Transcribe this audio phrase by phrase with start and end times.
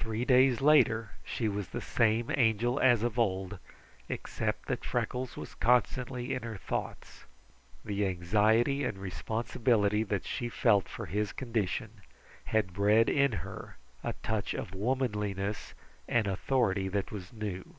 [0.00, 3.60] Three days later she was the same Angel as of old,
[4.08, 7.26] except that Freckles was constantly in her thoughts.
[7.84, 12.00] The anxiety and responsibility that she felt for his condition
[12.46, 15.74] had bred in her a touch of womanliness
[16.08, 17.76] and authority that was new.